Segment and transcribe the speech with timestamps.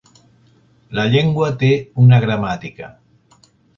[0.99, 1.69] La llengua té
[2.05, 2.91] una gramàtica.